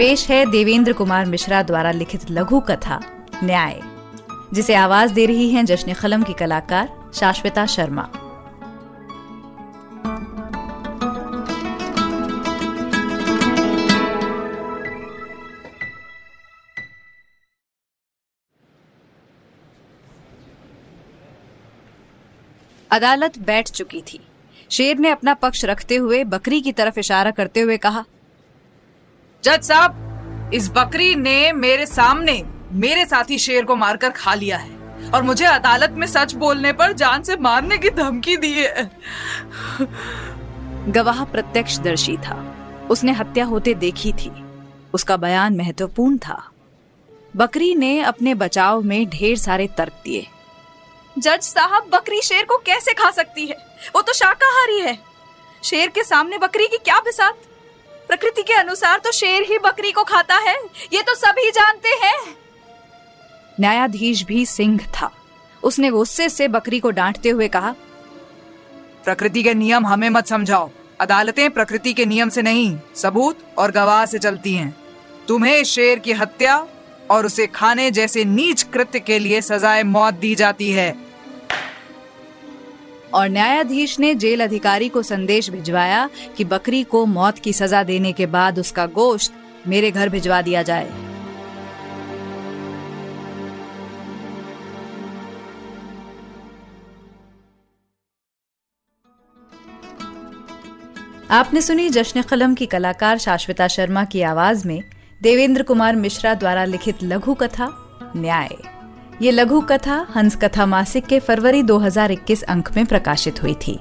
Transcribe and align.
पेश 0.00 0.30
है 0.30 0.50
देवेंद्र 0.50 0.92
कुमार 0.92 1.26
मिश्रा 1.26 1.62
द्वारा 1.62 1.90
लिखित 1.90 2.20
लघु 2.30 2.60
कथा, 2.60 3.00
न्याय, 3.44 3.80
जिसे 4.52 4.74
आवाज़ 4.74 5.12
दे 5.12 5.26
रही 5.26 5.50
हैं 5.50 5.64
जश्न 5.64 5.92
कलम 5.92 6.22
की 6.22 6.32
कलाकार 6.32 7.10
शाश्विता 7.14 7.66
शर्मा। 7.66 8.02
अदालत 22.90 23.38
बैठ 23.38 23.70
चुकी 23.70 24.00
थी। 24.00 24.20
शेर 24.70 24.98
ने 24.98 25.10
अपना 25.10 25.34
पक्ष 25.34 25.64
रखते 25.64 25.96
हुए 25.96 26.24
बकरी 26.24 26.60
की 26.60 26.72
तरफ़ 26.72 26.98
इशारा 26.98 27.30
करते 27.30 27.60
हुए 27.60 27.76
कहा 27.76 28.04
जज 29.44 29.62
साहब 29.62 30.50
इस 30.54 30.68
बकरी 30.70 31.14
ने 31.14 31.52
मेरे 31.52 31.86
सामने 31.86 32.42
मेरे 32.72 33.04
साथी 33.04 33.38
शेर 33.38 33.64
को 33.64 33.76
मारकर 33.76 34.10
खा 34.10 34.34
लिया 34.34 34.56
है 34.56 35.10
और 35.10 35.22
मुझे 35.22 35.44
अदालत 35.44 35.90
में 35.90 36.06
सच 36.06 36.32
बोलने 36.32 36.72
पर 36.72 36.92
जान 36.92 37.22
से 37.22 37.36
मारने 37.36 37.78
की 37.78 37.90
धमकी 37.90 38.36
दी 38.36 38.52
है। 38.52 38.90
गवाह 40.88 41.24
प्रत्यक्षदर्शी 41.24 42.16
था। 42.16 42.36
उसने 42.90 43.12
हत्या 43.12 43.44
होते 43.44 43.74
देखी 43.74 44.12
थी। 44.12 44.32
उसका 44.94 45.16
बयान 45.16 45.56
महत्वपूर्ण 45.56 46.18
था। 46.18 46.50
बकरी 47.36 47.74
ने 47.74 48.00
अपने 48.00 48.34
बचाव 48.34 48.82
में 48.82 49.08
ढेर 49.10 49.36
सारे 49.36 49.66
तर्क 49.66 49.92
दिए। 50.04 50.26
जज 51.18 51.40
साहब 51.42 51.90
बकरी 51.92 52.20
शेर 52.22 52.44
को 52.44 52.56
कैसे 52.56 52.92
खा 52.92 53.10
सकती 53.10 53.46
है? 53.46 53.56
वो 53.96 54.02
तो 54.02 54.12
शाकाहारी 54.12 54.80
है। 54.80 54.98
शेर 55.64 55.88
के 55.88 56.04
सामने 56.04 56.38
बकरी 56.38 56.66
की 56.66 56.76
क्या 56.76 56.98
बिसात 56.98 57.42
प्रकृति 58.10 58.42
के 58.42 58.52
अनुसार 58.52 58.98
तो 58.98 59.10
शेर 59.12 59.42
ही 59.42 59.58
बकरी 59.58 59.90
को 59.92 60.02
खाता 60.04 60.36
है। 60.38 60.54
ये 60.92 61.02
तो 61.02 61.14
सभी 61.14 61.50
जानते 61.50 61.88
हैं। 62.02 62.16
न्यायाधीश 63.60 64.22
भी 64.22 64.44
सिंह 64.46 64.78
था। 64.94 65.10
उसने 65.62 65.90
गुस्से 65.90 66.28
से 66.28 66.48
बकरी 66.48 66.80
को 66.80 66.90
डांटते 66.90 67.30
हुए 67.30 67.48
कहा, 67.48 67.74
प्रकृति 69.04 69.42
के 69.42 69.54
नियम 69.54 69.86
हमें 69.86 70.08
मत 70.10 70.26
समझाओ। 70.26 70.70
अदालतें 71.00 71.50
प्रकृति 71.50 71.92
के 71.92 72.06
नियम 72.06 72.28
से 72.28 72.42
नहीं, 72.42 72.78
सबूत 72.96 73.44
और 73.58 73.70
गवाह 73.70 74.04
से 74.06 74.18
चलती 74.18 74.54
हैं। 74.54 74.74
तुम्हें 75.28 75.62
शेर 75.64 75.98
की 75.98 76.12
हत्या 76.12 76.56
और 77.10 77.26
उसे 77.26 77.46
खाने 77.46 77.90
जैसे 77.90 78.24
नीच 78.24 78.62
कृत्य 78.62 79.00
के 79.00 79.18
लिए 79.18 79.40
सजाए 79.42 79.82
मौत 79.82 80.14
दी 80.14 80.34
जाती 80.34 80.70
है। 80.70 80.90
और 83.14 83.28
न्यायाधीश 83.28 83.98
ने 84.00 84.14
जेल 84.14 84.44
अधिकारी 84.44 84.88
को 84.88 85.02
संदेश 85.02 85.50
भिजवाया 85.50 86.08
कि 86.36 86.44
बकरी 86.44 86.82
को 86.82 87.04
मौत 87.06 87.38
की 87.38 87.52
सजा 87.52 87.82
देने 87.82 88.12
के 88.12 88.26
बाद 88.26 88.58
उसका 88.58 88.86
गोश्त 88.86 89.32
मेरे 89.66 89.90
घर 89.90 90.08
भिजवा 90.08 90.42
दिया 90.42 90.62
जाए। 90.62 90.90
आपने 101.30 101.60
सुनी 101.60 101.88
जश्न 101.88 102.22
कलम 102.22 102.54
की 102.54 102.66
कलाकार 102.66 103.18
शाश्विता 103.18 103.68
शर्मा 103.68 104.04
की 104.04 104.22
आवाज़ 104.22 104.66
में 104.68 104.82
देवेंद्र 105.22 105.62
कुमार 105.62 105.96
मिश्रा 105.96 106.34
द्वारा 106.34 106.64
लिखित 106.64 107.02
लघु 107.02 107.34
कथा 107.34 107.68
न्याय। 108.16 108.79
ये 109.22 109.30
लघु 109.30 109.60
कथा 109.60 110.06
हंस 110.16 110.36
कथा 110.36 110.66
मासिक 110.66 111.06
के 111.06 111.20
फरवरी 111.20 111.62
2021 111.62 112.42
अंक 112.42 112.72
में 112.76 112.86
प्रकाशित 112.86 113.42
हुई 113.42 113.54
थी। 113.54 113.80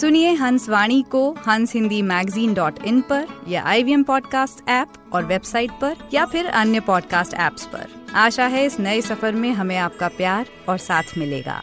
सुनिए 0.00 0.32
हंस 0.32 0.68
वाणी 0.68 1.02
को 1.02 1.32
हंस 1.32 1.74
हिंदी 1.74 2.02
मैगजीन 2.02 2.54
डॉट 2.54 2.84
इन 2.84 3.00
पर 3.00 3.26
या 3.48 3.62
आई 3.62 3.82
वी 3.82 4.02
पॉडकास्ट 4.02 4.68
ऐप 4.68 4.92
और 5.12 5.24
वेबसाइट 5.24 5.70
पर 5.70 5.96
या 6.14 6.26
फिर 6.26 6.46
अन्य 6.46 6.80
पॉडकास्ट 6.80 7.34
ऐप्स 7.34 7.66
पर। 7.66 8.06
आशा 8.14 8.46
है 8.46 8.64
इस 8.64 8.80
नए 8.80 9.00
सफ़र 9.00 9.32
में 9.32 9.50
हमें 9.50 9.76
आपका 9.76 10.08
प्यार 10.08 10.46
और 10.68 10.78
साथ 10.78 11.02
मिलेगा। 11.18 11.62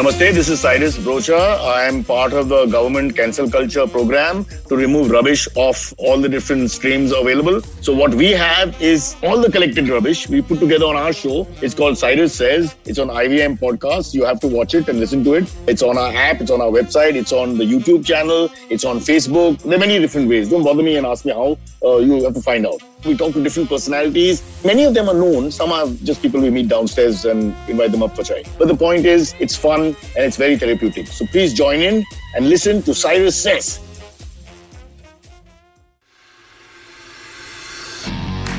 Namaste, 0.00 0.32
this 0.32 0.48
is 0.48 0.60
Cyrus 0.60 0.96
Brocha. 0.96 1.60
I 1.60 1.84
am 1.84 2.02
part 2.02 2.32
of 2.32 2.48
the 2.48 2.64
government 2.64 3.14
cancel 3.14 3.50
culture 3.50 3.86
program 3.86 4.46
to 4.68 4.74
remove 4.74 5.10
rubbish 5.10 5.46
off 5.56 5.92
all 5.98 6.18
the 6.18 6.26
different 6.26 6.70
streams 6.70 7.12
available. 7.12 7.60
So 7.82 7.94
what 7.94 8.14
we 8.14 8.30
have 8.30 8.80
is 8.80 9.14
all 9.22 9.38
the 9.42 9.52
collected 9.52 9.90
rubbish 9.90 10.26
we 10.26 10.40
put 10.40 10.58
together 10.58 10.86
on 10.86 10.96
our 10.96 11.12
show. 11.12 11.46
It's 11.60 11.74
called 11.74 11.98
Cyrus 11.98 12.34
Says. 12.34 12.74
It's 12.86 12.98
on 12.98 13.08
IVM 13.08 13.58
podcast. 13.58 14.14
You 14.14 14.24
have 14.24 14.40
to 14.40 14.48
watch 14.48 14.72
it 14.72 14.88
and 14.88 14.98
listen 14.98 15.22
to 15.24 15.34
it. 15.34 15.54
It's 15.66 15.82
on 15.82 15.98
our 15.98 16.14
app. 16.14 16.40
It's 16.40 16.50
on 16.50 16.62
our 16.62 16.70
website. 16.70 17.14
It's 17.14 17.32
on 17.32 17.58
the 17.58 17.64
YouTube 17.64 18.06
channel. 18.06 18.50
It's 18.70 18.86
on 18.86 19.00
Facebook. 19.00 19.58
There 19.58 19.76
are 19.76 19.78
many 19.78 19.98
different 19.98 20.30
ways. 20.30 20.48
Don't 20.48 20.64
bother 20.64 20.82
me 20.82 20.96
and 20.96 21.06
ask 21.06 21.26
me 21.26 21.32
how. 21.32 21.58
Uh, 21.84 21.98
you 21.98 22.24
have 22.24 22.34
to 22.34 22.42
find 22.42 22.66
out. 22.66 22.80
We 23.04 23.16
talk 23.16 23.32
to 23.32 23.42
different 23.42 23.68
personalities. 23.70 24.42
Many 24.64 24.84
of 24.84 24.92
them 24.92 25.08
are 25.08 25.14
known. 25.14 25.50
Some 25.50 25.72
are 25.72 25.86
just 26.04 26.20
people 26.20 26.40
we 26.40 26.50
meet 26.50 26.68
downstairs 26.68 27.24
and 27.24 27.54
invite 27.68 27.92
them 27.92 28.02
up 28.02 28.14
for 28.14 28.22
chai. 28.22 28.44
But 28.58 28.68
the 28.68 28.76
point 28.76 29.06
is, 29.06 29.34
it's 29.40 29.56
fun 29.94 30.12
and 30.16 30.24
it's 30.24 30.36
very 30.36 30.56
therapeutic. 30.56 31.06
So 31.06 31.26
please 31.26 31.54
join 31.54 31.80
in 31.80 32.04
and 32.34 32.48
listen 32.48 32.82
to 32.82 32.94
Cyrus 32.94 33.40
Says. 33.40 33.80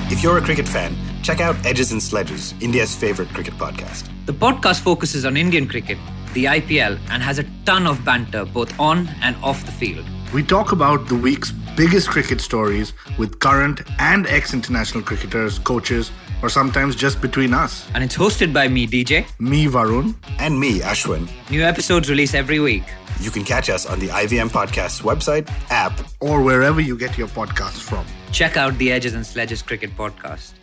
If 0.10 0.24
you're 0.24 0.38
a 0.38 0.42
cricket 0.42 0.68
fan, 0.68 0.96
check 1.24 1.40
out 1.40 1.56
Edges 1.66 1.92
and 1.92 2.02
Sledges, 2.04 2.54
India's 2.62 2.96
favorite 2.96 3.30
cricket 3.30 3.56
podcast. 3.56 4.10
The 4.26 4.34
podcast 4.34 4.82
focuses 4.82 5.26
on 5.26 5.38
Indian 5.38 5.68
cricket, 5.68 5.98
the 6.34 6.46
IPL, 6.46 7.00
and 7.10 7.24
has 7.24 7.40
a 7.40 7.44
ton 7.66 7.88
of 7.88 8.04
banter 8.06 8.46
both 8.46 8.78
on 8.80 9.08
and 9.22 9.36
off 9.38 9.66
the 9.66 9.72
field. 9.72 10.06
We 10.34 10.44
talk 10.44 10.72
about 10.72 11.08
the 11.08 11.16
week's 11.16 11.52
biggest 11.76 12.10
cricket 12.10 12.40
stories 12.40 12.94
with 13.18 13.40
current 13.40 13.82
and 14.00 14.28
ex 14.28 14.54
international 14.54 15.04
cricketers, 15.04 15.60
coaches, 15.60 16.12
or 16.42 16.50
sometimes 16.50 16.96
just 16.96 17.22
between 17.22 17.54
us. 17.54 17.90
And 17.94 18.04
it's 18.04 18.16
hosted 18.16 18.54
by 18.54 18.68
me, 18.68 18.88
DJ. 18.88 19.26
Me, 19.40 19.66
Varun. 19.66 20.16
And 20.40 20.60
me, 20.60 20.80
Ashwin. 20.80 21.30
New 21.50 21.64
episodes 21.64 22.10
release 22.10 22.34
every 22.34 22.60
week. 22.60 22.84
You 23.20 23.32
can 23.32 23.44
catch 23.44 23.70
us 23.70 23.86
on 23.86 24.00
the 24.00 24.08
IVM 24.08 24.50
Podcast's 24.50 25.02
website, 25.02 25.50
app, 25.70 25.94
or 26.20 26.42
wherever 26.42 26.82
you 26.82 26.98
get 26.98 27.18
your 27.18 27.28
podcasts 27.28 27.82
from. 27.82 28.06
Check 28.32 28.58
out 28.58 28.78
the 28.78 28.92
Edges 28.92 29.14
and 29.14 29.26
Sledges 29.26 29.62
Cricket 29.62 29.96
Podcast. 29.98 30.54